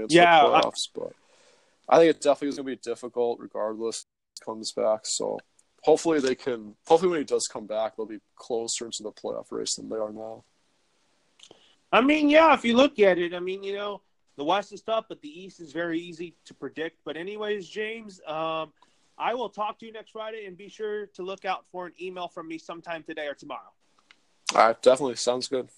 Yeah, 0.10 0.42
playoffs, 0.42 0.90
I... 0.96 1.00
but 1.00 1.14
I 1.90 1.98
think 1.98 2.12
it 2.12 2.22
definitely 2.22 2.50
is 2.50 2.56
going 2.58 2.68
to 2.68 2.76
be 2.76 2.82
difficult 2.84 3.40
regardless. 3.40 4.06
Comes 4.46 4.72
back, 4.72 5.02
so 5.04 5.40
hopefully 5.84 6.20
they 6.20 6.36
can. 6.36 6.76
Hopefully, 6.88 7.12
when 7.12 7.20
he 7.20 7.26
does 7.26 7.48
come 7.48 7.66
back, 7.66 7.96
they'll 7.96 8.06
be 8.06 8.20
closer 8.36 8.86
into 8.86 9.04
the 9.04 9.12
playoff 9.12 9.52
race 9.52 9.76
than 9.76 9.90
they 9.90 9.96
are 9.96 10.12
now. 10.12 10.44
I 11.92 12.02
mean, 12.02 12.30
yeah, 12.30 12.54
if 12.54 12.64
you 12.64 12.76
look 12.76 13.00
at 13.00 13.18
it, 13.18 13.34
I 13.34 13.40
mean, 13.40 13.64
you 13.64 13.74
know, 13.74 14.02
the 14.38 14.44
West 14.44 14.72
is 14.72 14.82
tough, 14.82 15.06
but 15.10 15.22
the 15.22 15.28
East 15.28 15.60
is 15.60 15.72
very 15.72 16.00
easy 16.00 16.36
to 16.46 16.54
predict. 16.54 17.00
But 17.04 17.18
anyways, 17.18 17.68
James, 17.68 18.22
um, 18.28 18.72
I 19.18 19.34
will 19.34 19.50
talk 19.50 19.80
to 19.80 19.86
you 19.86 19.92
next 19.92 20.12
Friday, 20.12 20.46
and 20.46 20.56
be 20.56 20.70
sure 20.70 21.08
to 21.08 21.24
look 21.24 21.46
out 21.46 21.66
for 21.72 21.88
an 21.88 21.94
email 22.02 22.28
from 22.28 22.48
me 22.48 22.58
sometime 22.58 23.04
today 23.04 23.28
or 23.28 23.34
tomorrow. 23.34 23.72
All 24.56 24.68
right, 24.68 24.82
definitely 24.82 25.16
sounds 25.16 25.48
good. 25.48 25.70